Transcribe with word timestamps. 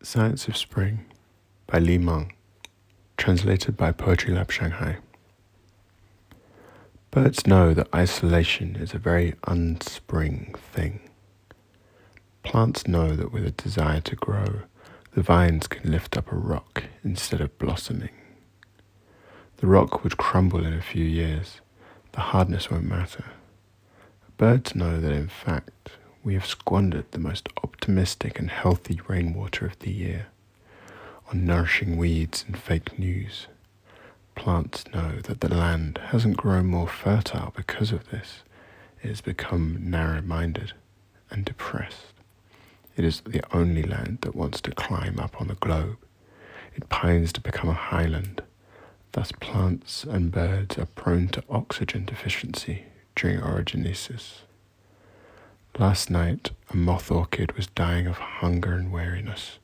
Science 0.00 0.46
of 0.46 0.56
Spring 0.56 1.06
by 1.66 1.80
Li 1.80 1.98
Meng, 1.98 2.32
translated 3.16 3.76
by 3.76 3.90
Poetry 3.90 4.32
Lab 4.32 4.52
Shanghai. 4.52 4.98
Birds 7.10 7.48
know 7.48 7.74
that 7.74 7.92
isolation 7.92 8.76
is 8.76 8.94
a 8.94 8.98
very 8.98 9.34
unspring 9.48 10.54
thing. 10.72 11.00
Plants 12.44 12.86
know 12.86 13.16
that 13.16 13.32
with 13.32 13.44
a 13.44 13.50
desire 13.50 14.00
to 14.02 14.14
grow, 14.14 14.60
the 15.14 15.20
vines 15.22 15.66
can 15.66 15.90
lift 15.90 16.16
up 16.16 16.30
a 16.30 16.36
rock 16.36 16.84
instead 17.02 17.40
of 17.40 17.58
blossoming. 17.58 18.14
The 19.56 19.66
rock 19.66 20.04
would 20.04 20.16
crumble 20.16 20.64
in 20.64 20.74
a 20.74 20.80
few 20.80 21.04
years, 21.04 21.60
the 22.12 22.20
hardness 22.20 22.70
won't 22.70 22.84
matter. 22.84 23.24
Birds 24.36 24.76
know 24.76 25.00
that 25.00 25.12
in 25.12 25.26
fact 25.28 25.90
we 26.22 26.34
have 26.34 26.46
squandered 26.46 27.10
the 27.10 27.18
most 27.18 27.48
optimistic 27.88 28.38
and 28.38 28.50
healthy 28.50 29.00
rainwater 29.08 29.64
of 29.64 29.78
the 29.78 29.90
year 29.90 30.26
on 31.30 31.46
nourishing 31.46 31.96
weeds 31.96 32.44
and 32.46 32.58
fake 32.58 32.98
news. 32.98 33.46
Plants 34.34 34.84
know 34.92 35.20
that 35.22 35.40
the 35.40 35.48
land 35.48 35.98
hasn't 36.08 36.36
grown 36.36 36.66
more 36.66 36.86
fertile 36.86 37.50
because 37.56 37.90
of 37.90 38.10
this. 38.10 38.42
It 39.02 39.08
has 39.08 39.22
become 39.22 39.78
narrow 39.80 40.20
minded 40.20 40.74
and 41.30 41.46
depressed. 41.46 42.12
It 42.94 43.06
is 43.06 43.22
the 43.22 43.42
only 43.56 43.84
land 43.84 44.18
that 44.20 44.36
wants 44.36 44.60
to 44.62 44.72
climb 44.72 45.18
up 45.18 45.40
on 45.40 45.48
the 45.48 45.54
globe. 45.54 45.96
It 46.76 46.90
pines 46.90 47.32
to 47.32 47.40
become 47.40 47.70
a 47.70 47.72
highland. 47.72 48.42
Thus, 49.12 49.32
plants 49.32 50.04
and 50.04 50.30
birds 50.30 50.76
are 50.76 50.84
prone 50.84 51.28
to 51.28 51.42
oxygen 51.48 52.04
deficiency 52.04 52.84
during 53.16 53.40
orogenesis. 53.40 54.40
Last 55.78 56.10
night, 56.10 56.50
a 56.70 56.76
moth 56.76 57.08
orchid 57.08 57.52
was 57.52 57.68
dying 57.68 58.08
of 58.08 58.18
hunger 58.18 58.72
and 58.72 58.90
weariness. 58.90 59.60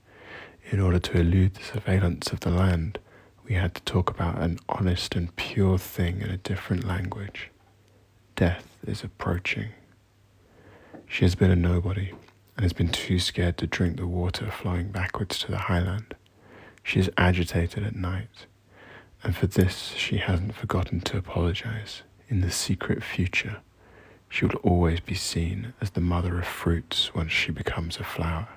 In 0.70 0.78
order 0.78 1.00
to 1.00 1.18
elude 1.18 1.54
the 1.54 1.64
surveillance 1.64 2.30
of 2.30 2.38
the 2.38 2.52
land, 2.52 3.00
we 3.48 3.57
had 3.57 3.74
to 3.74 3.82
talk 3.82 4.10
about 4.10 4.38
an 4.40 4.60
honest 4.68 5.16
and 5.16 5.35
pure 5.35 5.76
thing 5.76 6.20
in 6.20 6.30
a 6.30 6.37
different 6.37 6.85
language. 6.85 7.51
Death 8.37 8.76
is 8.87 9.02
approaching. 9.02 9.70
She 11.09 11.24
has 11.24 11.35
been 11.35 11.51
a 11.51 11.57
nobody 11.57 12.10
and 12.57 12.62
has 12.62 12.73
been 12.73 12.90
too 12.90 13.18
scared 13.18 13.59
to 13.59 13.66
drink 13.66 13.96
the 13.96 14.07
water 14.07 14.52
flowing 14.52 14.92
backwards 14.92 15.40
to 15.40 15.51
the 15.51 15.59
highland. 15.66 16.15
She 16.85 17.01
is 17.01 17.10
agitated 17.18 17.82
at 17.82 17.96
night, 17.96 18.46
and 19.24 19.35
for 19.35 19.48
this 19.48 19.95
she 19.96 20.18
hasn't 20.18 20.54
forgotten 20.54 21.01
to 21.01 21.18
apologize 21.18 22.02
in 22.29 22.40
the 22.40 22.52
secret 22.52 23.02
future. 23.02 23.57
She 24.35 24.45
will 24.45 24.57
always 24.65 24.99
be 24.99 25.15
seen 25.15 25.74
as 25.80 25.90
the 25.90 26.01
mother 26.01 26.40
of 26.40 26.45
fruits 26.45 27.15
once 27.15 27.30
she 27.30 27.52
becomes 27.52 27.99
a 27.99 28.02
flower. 28.02 28.49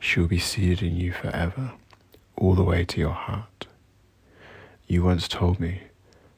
She 0.00 0.18
will 0.18 0.26
be 0.26 0.40
seated 0.40 0.82
in 0.82 0.96
you 0.96 1.12
forever, 1.12 1.74
all 2.36 2.56
the 2.56 2.64
way 2.64 2.84
to 2.84 2.98
your 2.98 3.12
heart. 3.12 3.68
You 4.88 5.04
once 5.04 5.28
told 5.28 5.60
me 5.60 5.82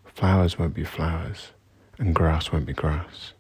flowers 0.05 0.59
won't 0.59 0.75
be 0.75 0.85
flowers 0.85 1.53
and 1.97 2.15
grass 2.15 2.53
won't 2.53 2.67
be 2.67 2.75
grass 2.75 3.33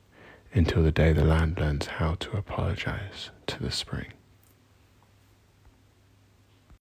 until 0.54 0.82
the 0.82 0.90
day 0.90 1.12
the 1.12 1.22
land 1.22 1.60
learns 1.60 1.88
how 1.98 2.14
to 2.14 2.38
apologize 2.38 3.28
to 3.48 3.62
the 3.62 3.70
spring. 3.70 4.14